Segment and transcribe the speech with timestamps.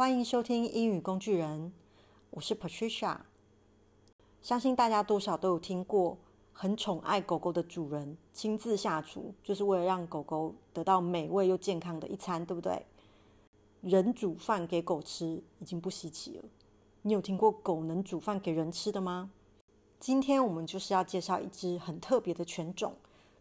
[0.00, 1.74] 欢迎收听英语工具人，
[2.30, 3.18] 我是 Patricia。
[4.40, 6.16] 相信大家多少都有听过，
[6.54, 12.86] 很宠爱狗狗的主人亲自下厨，就是为了让狗狗得到美味又健康的一餐，对不对？
[13.82, 16.44] 人煮饭给狗吃已经不稀奇了，
[17.02, 19.30] 你有听过狗能煮饭给人吃的吗？
[19.98, 22.94] 今天我们就是要介绍一只很特别的犬种，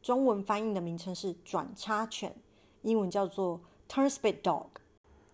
[0.00, 2.34] 中文翻译的名称是转叉犬，
[2.80, 4.68] 英文叫做 Turnspit Dog。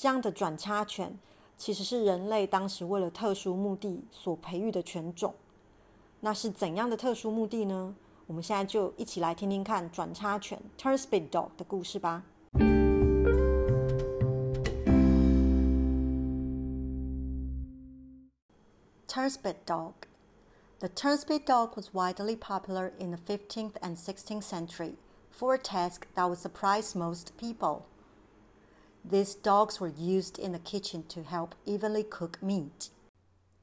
[0.00, 1.18] 这样的转差犬
[1.56, 5.34] 其实是人类当时为了特殊目的所培育的犬种。
[6.20, 7.96] 那是怎样的特殊目的呢？
[8.28, 12.22] 我们现在就一起来听听看转差犬 Turnspit Dog 的故事吧。
[19.08, 19.94] Turnspit Dog
[20.78, 24.94] The Turnspit Dog was widely popular in the 15th and 16th century
[25.32, 27.80] for a task that would surprise most people.
[29.10, 32.90] These dogs were used in the kitchen to help evenly cook meat.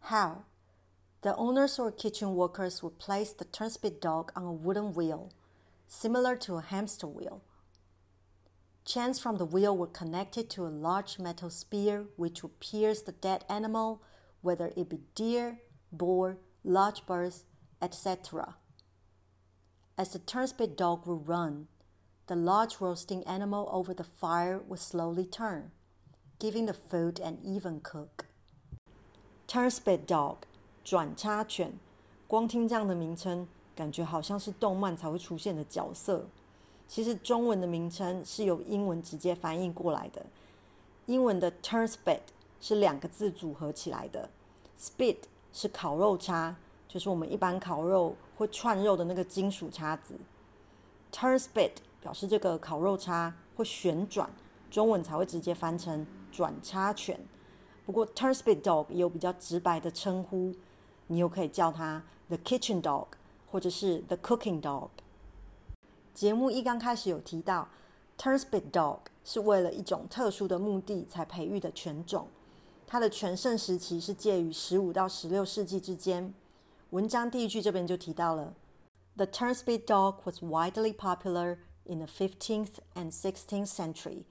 [0.00, 0.44] How?
[1.22, 5.32] The owners or kitchen workers would place the turnspit dog on a wooden wheel,
[5.86, 7.42] similar to a hamster wheel.
[8.84, 13.12] Chains from the wheel were connected to a large metal spear which would pierce the
[13.12, 14.02] dead animal,
[14.42, 17.44] whether it be deer, boar, large birds,
[17.80, 18.56] etc.
[19.96, 21.68] As the turnspit dog would run,
[22.30, 25.72] the large roasting animal over the fire would slowly turn,
[26.38, 28.26] giving the food an even cook.
[29.48, 30.36] Turnspit dog
[30.84, 31.72] 转叉犬，
[32.28, 36.24] 光听这样的名称，感觉好像是动漫才会出现的角色。
[36.86, 40.24] 其实中文的名称是由英文直接翻译过来的。
[41.06, 42.20] 英文的 turnspit
[42.60, 44.30] 是两个字组合起来的
[44.78, 45.16] ，spit
[45.52, 46.54] 是烤肉叉，
[46.86, 50.14] 就是我们一般烤肉会串肉的那个金属叉子。
[51.12, 54.30] Turnspit 表示这个烤肉叉会旋转，
[54.70, 57.20] 中文才会直接翻成转叉犬。
[57.84, 60.54] 不过，Turnspit Dog 也有比较直白的称呼，
[61.08, 63.06] 你又可以叫它 The Kitchen Dog，
[63.50, 64.90] 或者是 The Cooking Dog。
[66.14, 67.68] 节目一刚开始有提到
[68.16, 72.28] ，Turnspit Dog 是为了一种特殊的目的才培育的犬种，
[72.86, 76.32] 它的全盛时期是介于十五到十六世纪之间。
[76.90, 78.54] 文章第一句这边就提到了
[79.16, 81.58] ，The Turnspit Dog was widely popular。
[81.86, 84.24] In the fifteenth and sixteenth century，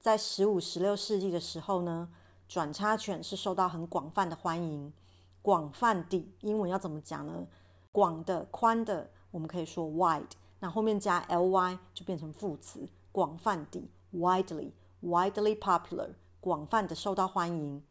[0.00, 2.08] 在十五、十六世纪的时候呢，
[2.48, 4.92] 转叉犬是受到很广泛的欢迎。
[5.40, 7.46] 广泛地，英文要怎么讲呢？
[7.92, 12.88] 广的、宽的，我们可以说 wide，那后面加 ly 就变成副词。
[13.12, 17.84] 广泛地，widely，widely popular，广泛的受到欢迎。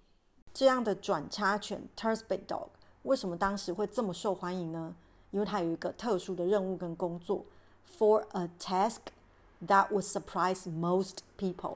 [0.53, 2.69] 这样的转叉犬 Turnspit Dog
[3.03, 4.95] 为什么当时会这么受欢迎呢？
[5.33, 7.43] 因为它有一个特殊的任务跟工作。
[7.97, 8.99] For a task
[9.67, 11.75] that would surprise most people.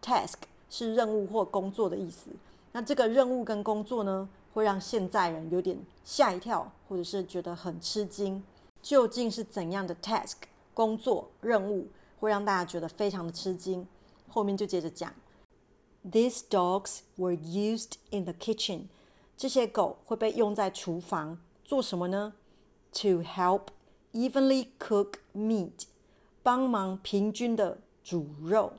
[0.00, 0.34] Task
[0.70, 2.30] 是任务或工作的意思。
[2.72, 8.42] 那这个任务跟工作呢，会让现在人有点吓一跳，或者是觉得很吃惊。
[8.80, 10.36] 究竟是怎样的 task
[10.72, 11.88] 工作任务，
[12.20, 13.86] 会让大家觉得非常的吃惊？
[14.28, 15.12] 后面就接着讲。
[16.10, 18.84] These dogs were used in the kitchen.
[19.36, 22.32] 这些狗会被用在厨房做什么呢
[22.92, 23.68] ？To help.
[24.12, 25.84] Evenly cook meat，
[26.42, 28.72] 帮忙平均的煮肉。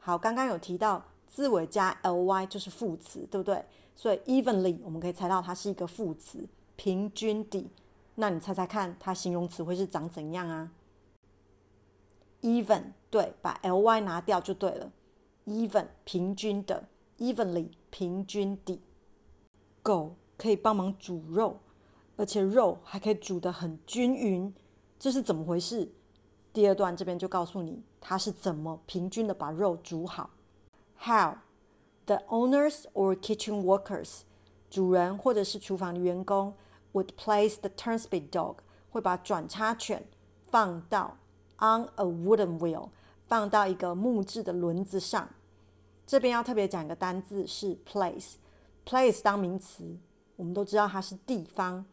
[0.00, 3.64] 好，刚刚有提到字尾加 ly 就是副词，对不对？
[3.94, 7.70] 所以 evenly 我们可以猜到它是一个副词，平均的。
[8.16, 10.72] 那你猜猜看，它形容词会是长怎样啊
[12.42, 14.90] ？Even 对，把 ly 拿掉就对了。
[15.46, 18.80] Even 平均的，evenly 平均的。
[19.80, 21.60] 狗可以帮忙煮肉。
[22.16, 24.54] 而且肉还可以煮得很均匀，
[24.98, 25.92] 这是怎么回事？
[26.52, 30.30] 第二段这边就告诉你，它是怎么平均的把肉煮好。
[30.98, 31.34] How
[32.06, 34.20] the owners or kitchen workers，
[34.70, 36.54] 主人或者是厨房的员工
[36.94, 38.56] ，would place the turnspit dog，
[38.88, 40.06] 会把转叉犬
[40.50, 41.18] 放到
[41.58, 42.88] on a wooden wheel，
[43.26, 45.28] 放到一个木质的轮子上。
[46.06, 49.98] 这边要特别讲一个单字是 place，place 当名词，
[50.36, 51.84] 我们都知道它是地方。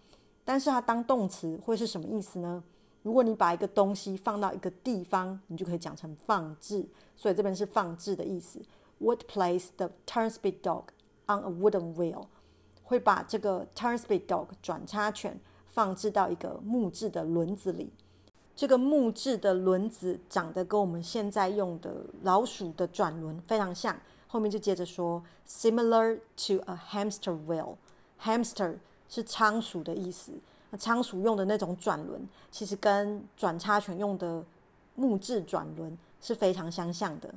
[0.45, 2.63] 但是它当动词会是什么意思呢？
[3.01, 6.85] 如果你把一个东西放到一个地方，你就可以讲成放置。
[7.15, 8.61] 所以这边是放置的意思。
[8.99, 10.85] Would place the turnspit dog
[11.27, 12.27] on a wooden wheel，
[12.83, 17.91] 会把这个 turnspit dog 转叉犬放置到一个木质的轮子里。
[18.55, 23.95] 这个木质的轮子长得跟我们现在用的老鼠的转轮非常像。
[24.27, 27.75] 后面就接着说，similar to a hamster wheel。
[28.21, 28.77] hamster
[29.13, 30.31] 是仓鼠的意思。
[30.71, 34.43] 那仓鼠用的那种转轮，其实跟转叉犬用的
[34.95, 37.31] 木质转轮是非常相像的。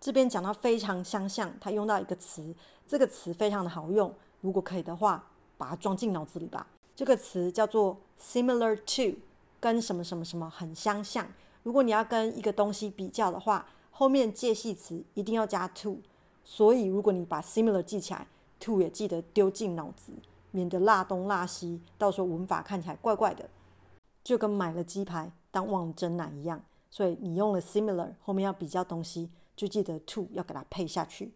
[0.00, 2.54] 这边讲到非常相像，他用到一个词，
[2.88, 4.10] 这个词非常的好用。
[4.40, 5.22] 如果可以的话，
[5.58, 6.66] 把它装进脑子里吧。
[6.96, 9.18] 这个词叫做 similar to，
[9.60, 11.26] 跟什么什么什么很相像。
[11.62, 15.98] 如果你要跟一个东西比较的话，后面介系词一定要加 to。
[16.42, 18.26] 所以如果你把 similar 记起来
[18.58, 20.12] ，to 也记得丢进脑子，
[20.52, 23.50] 免得辣东辣西，到时候文法看起来怪怪的，
[24.22, 26.62] 就跟买了鸡排当忘了蒸奶一样。
[26.88, 29.30] 所以你用了 similar，后面要比较东西。
[29.54, 31.34] 就记得 to 要给它配下去。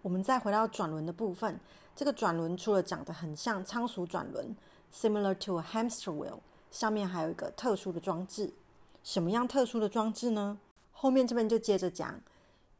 [0.00, 1.58] 我们再回到转轮的部分，
[1.94, 4.56] 这个转轮除了长得很像仓鼠转轮
[4.94, 6.38] ，similar to a hamster wheel，
[6.70, 8.54] 上面还有一个特殊的装置。
[9.02, 10.58] 什么样特殊的装置呢？
[10.92, 12.20] 后面这边就接着讲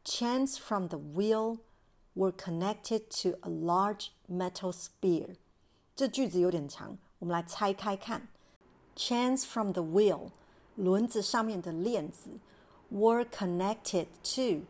[0.05, 1.57] ，chains from the wheel
[2.15, 5.35] were connected to a large metal spear。
[5.99, 8.25] 这句子有点长，我们来拆开看。
[8.95, 10.29] chains from the wheel，
[10.77, 12.29] 轮子上面的链子。
[12.89, 14.65] were connected to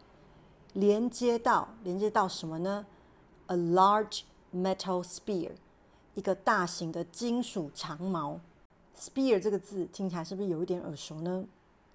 [0.74, 2.88] 连接到连接到什么呢
[3.46, 4.22] ？A large
[4.52, 5.52] metal spear
[6.16, 8.40] 一个大型的金属长矛。
[8.98, 11.46] Spear 这个字听起来是不是有一点耳熟呢？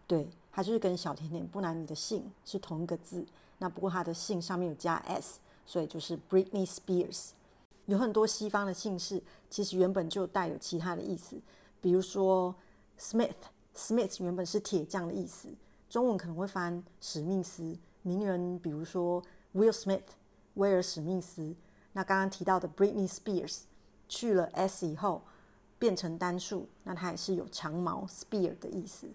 [0.07, 3.27] 对，它就是跟小甜甜布兰妮的姓是同一个字。
[3.59, 7.31] 那不过它的姓上面有加 s，所以就是 Britney Spears。
[7.87, 11.37] 有很多西方的姓氏其实原本就带有其他的意思，
[11.81, 12.55] 比如说
[12.99, 15.49] Smith，Smith 原本是铁匠的意思。
[15.89, 19.23] 中文可能会翻史密斯，名人比如说
[19.55, 20.03] Will Smith，
[20.55, 21.55] 威尔史密斯。
[21.93, 23.61] 那刚刚提到的 Britney Spears，
[24.09, 25.23] 去了 s 以后
[25.79, 29.07] 变成单数，那它也是有长矛 spear 的意思。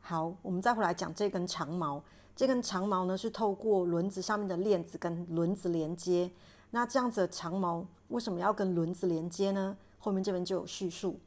[0.00, 2.02] 好，我们再回来讲这根长矛。
[2.34, 6.28] 这根长矛呢是透过轮子上面的链子跟轮子连接。
[6.74, 9.76] 那这样子的长矛为什么要跟轮子连接呢？
[9.96, 11.20] 后面这边就有叙述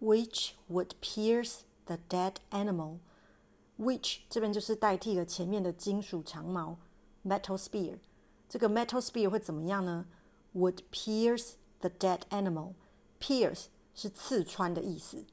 [0.00, 2.98] ，which would pierce the dead animal。
[3.76, 6.76] Which 这边就是代替了前面的金属长矛
[7.26, 7.98] ，metal spear。
[8.48, 10.06] 这个 metal spear 会怎么样呢
[10.54, 12.74] ？Would pierce the dead animal。
[13.20, 13.64] Pierce
[13.96, 15.24] 是刺穿的意思，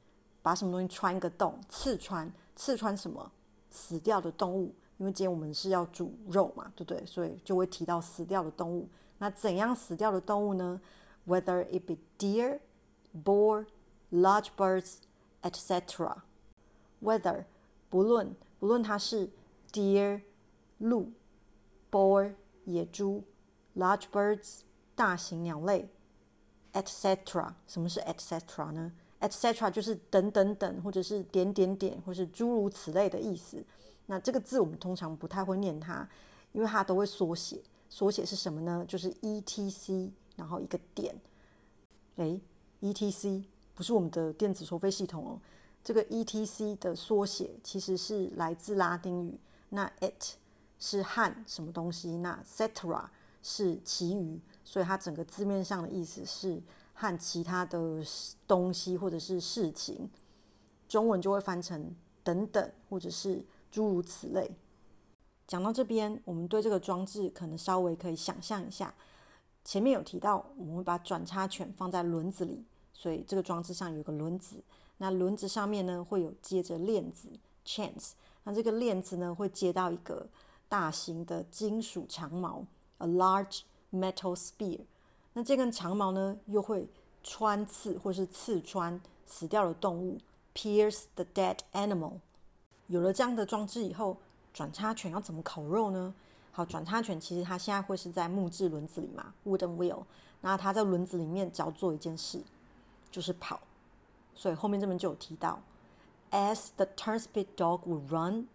[0.42, 3.30] 把什么东西穿一个洞，刺穿，刺穿什么？
[3.70, 4.74] 死掉的动物。
[4.98, 7.06] 因为今天我们是要煮肉嘛，对不对？
[7.06, 8.88] 所以就会提到死掉的动物。
[9.20, 10.80] 那怎样死掉的动物呢
[11.26, 12.58] ？Whether it be deer,
[13.24, 13.66] boar,
[14.10, 14.96] large birds,
[15.42, 16.22] etc.
[17.02, 17.44] Whether
[17.88, 19.30] 不论不论它是
[19.70, 20.22] deer
[20.78, 21.12] 鹿、
[21.90, 22.34] boar
[22.64, 23.24] 野猪、
[23.76, 24.60] large birds
[24.94, 25.90] 大型鸟类
[26.72, 27.52] ，etc.
[27.66, 28.72] 什么是 etc.
[28.72, 29.70] 呢？etc.
[29.70, 33.62] 就是等等等，或者是点点点，或是诸如此类的意思。
[34.06, 36.08] 那这个字我们通常不太会念它，
[36.52, 37.60] 因为它都会缩写。
[37.90, 38.82] 缩写是什么呢？
[38.88, 40.10] 就是 etc.
[40.36, 41.14] 然后一个点。
[42.16, 42.40] 诶
[42.80, 43.44] ，etc.
[43.74, 45.38] 不是我们的电子收费系统哦。
[45.82, 49.38] 这个 etc 的缩写其实是来自拉丁语，
[49.70, 50.36] 那 it
[50.78, 53.06] 是和什么东西，那 cetera
[53.42, 56.62] 是其余，所以它整个字面上的意思是
[56.92, 58.04] 和其他的
[58.46, 60.10] 东西或者是事情，
[60.86, 64.50] 中文就会翻成等等或者是诸如此类。
[65.50, 68.94] 讲到这边，我们对这个装置可能稍微可以想象一下，
[69.64, 72.64] 前面有提到我们会把转差权放在轮子里，
[72.94, 74.62] 所以这个装置上有个轮子。
[74.98, 77.28] 那轮子上面呢，会有接着链子
[77.66, 78.12] chains，
[78.44, 80.28] 那这个链子呢，会接到一个
[80.68, 82.64] 大型的金属长矛
[82.98, 84.78] a large metal spear。
[85.32, 86.88] 那这根长矛呢，又会
[87.24, 90.16] 穿刺或是刺穿死掉的动物
[90.54, 92.12] pierce the dead animal。
[92.86, 94.16] 有了这样的装置以后，
[94.52, 96.14] 转叉权要怎么烤肉呢？
[96.52, 100.02] 好，转叉权其实它现在会是在木质轮子里嘛，wooden wheel。
[100.40, 102.42] 那它在轮子里面只要做一件事，
[103.10, 103.60] 就是跑。
[104.34, 105.60] 所以后面这边就有提到
[106.30, 108.48] ，as the turnspit dog would run，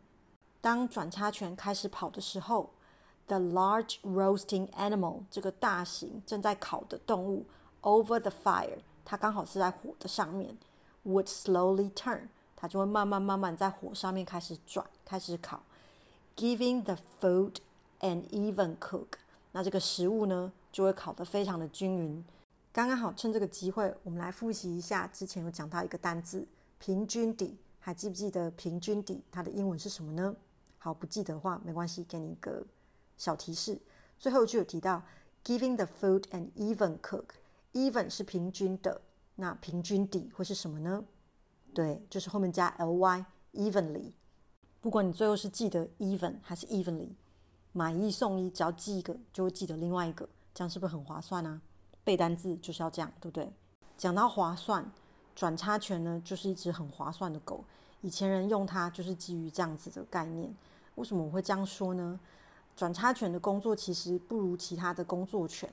[0.59, 2.71] 当转叉犬开始跑的时候
[3.27, 7.45] ，the large roasting animal 这个大型正在烤的动物
[7.83, 10.57] over the fire，它刚好是在火的上面
[11.05, 15.61] ，would slowly turn，它就会慢慢慢慢在火上面开始转，开始烤
[16.35, 17.55] ，giving the food
[17.99, 19.07] an even cook，
[19.51, 22.23] 那这个食物呢就会烤得非常的均匀。
[22.71, 26.45] 刚刚好，趁这个机会，我们来复习一下之前有讲到一个单字
[26.77, 30.35] “平均底”，还记不记得“平均底”它的英文是什么呢？
[30.77, 32.65] 好，不记得的话没关系，给你一个
[33.17, 33.79] 小提示。
[34.19, 35.01] 最后就有提到
[35.43, 38.99] “giving the food an even cook”，“even” 是平均的，
[39.35, 41.05] 那平均底会是什么呢？
[41.73, 44.11] 对，就是后面加 “ly”，evenly。
[44.85, 47.09] 不管你最后是记得 “even” 还是 “evenly”，
[47.71, 51.59] 买一送一，只要记一个就会记得另外一个，这样是不是很划算啊？
[52.03, 53.51] 背单字就是要这样，对不对？
[53.97, 54.85] 讲到划算，
[55.35, 57.63] 转差权呢，就是一只很划算的狗。
[58.01, 60.55] 以前人用它就是基于这样子的概念。
[60.93, 62.19] 为什么我会这样说呢？
[62.75, 65.67] 转差权的工作其实不如其他的工作犬，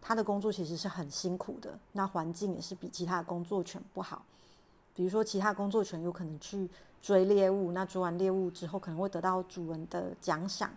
[0.00, 4.24] 它的工作其实是很辛苦的，那环境也是比其他的工作犬不好。
[4.94, 6.70] 比如说，其他工作犬有可能去
[7.02, 10.70] 追猎物，那追完猎物之后可能会得到主人的奖赏，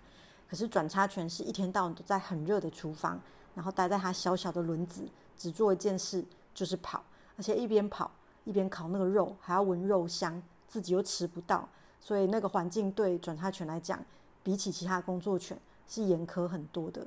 [0.50, 3.20] 可是转差犬是一天到晚都在很热的厨房，
[3.54, 5.08] 然后待在它小小的轮子，
[5.38, 7.04] 只做一件事，就是跑，
[7.38, 8.10] 而且一边跑
[8.44, 11.70] 一边烤那个肉，还要闻肉香，自己又吃不到，
[12.02, 14.04] 所以那个环境对转差犬来讲，
[14.42, 17.06] 比起其他工作犬是严苛很多的。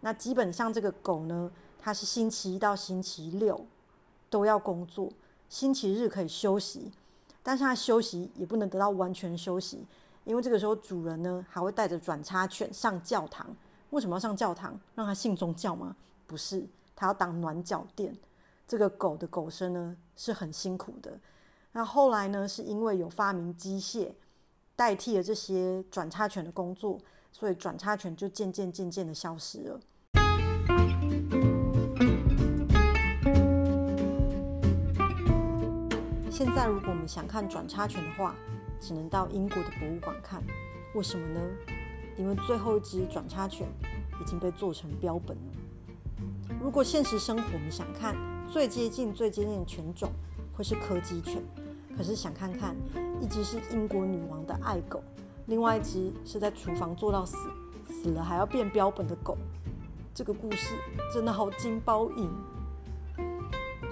[0.00, 3.66] 那基本上这个狗呢，它是星期一到星期六
[4.28, 5.10] 都要工作，
[5.50, 6.90] 星期日可以休息，
[7.42, 9.84] 但是它休息也不能得到完全休息，
[10.24, 13.54] 因为这个时候主人呢还会带着转差犬上教堂。
[13.90, 14.80] 为什么要上教堂？
[14.94, 15.94] 让它信宗教吗？
[16.26, 16.66] 不是。
[16.94, 18.14] 它要当暖脚垫，
[18.68, 21.18] 这个狗的狗生呢是很辛苦的。
[21.72, 24.12] 那后来呢，是因为有发明机械
[24.76, 27.00] 代替了这些转差犬的工作，
[27.32, 29.80] 所以转差犬就渐渐渐渐的消失了。
[36.40, 38.34] 现在如果我们想看转差犬的话，
[38.80, 40.42] 只能到英国的博物馆看。
[40.94, 41.40] 为什么呢？
[42.16, 43.68] 因为最后一只转差犬
[44.18, 46.22] 已经被做成标本了。
[46.58, 48.16] 如果现实生活我们想看
[48.50, 50.10] 最接近、最接近的犬种，
[50.56, 51.42] 会是柯基犬。
[51.94, 52.74] 可是想看看，
[53.20, 55.02] 一只是英国女王的爱狗，
[55.44, 57.36] 另外一只是在厨房做到死，
[57.86, 59.36] 死了还要变标本的狗，
[60.14, 60.74] 这个故事
[61.12, 62.30] 真的好惊爆瘾。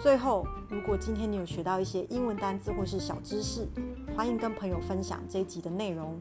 [0.01, 3.67] 最后，如果今天你有学到一些英文单字或是小知识，
[4.15, 6.17] 欢迎跟朋友分享这一集的内容，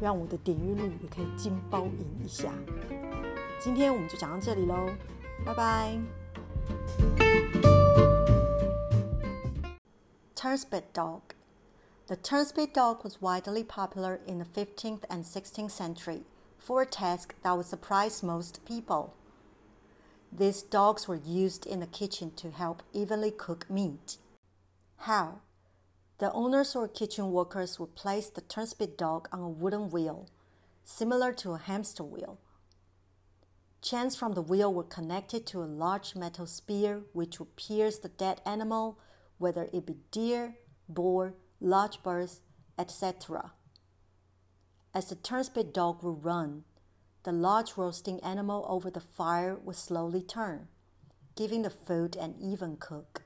[0.00, 2.52] 让我的点阅率也可以劲爆赢一下。
[3.60, 4.88] 今天我们就讲到这里喽。
[5.44, 5.98] 拜拜。
[10.34, 11.20] Turnspit dog.
[12.08, 16.24] The Turnspit dog was widely popular in the 15th and 16th century
[16.58, 19.10] for a task that would surprise most people.
[20.37, 24.17] These dogs were used in the kitchen to help evenly cook meat.
[24.97, 25.41] How?
[26.19, 30.29] The owners or kitchen workers would place the Turnspit dog on a wooden wheel,
[30.83, 32.37] similar to a hamster wheel.
[33.81, 38.09] Chains from the wheel were connected to a large metal spear which would pierce the
[38.09, 38.99] dead animal,
[39.39, 42.41] whether it be deer, boar, large birds,
[42.77, 43.53] etc.
[44.93, 46.63] As the turnspit dog would run,
[47.27, 50.69] the large roasting animal over the fire would slowly turn,
[51.35, 53.23] giving the food an even cook.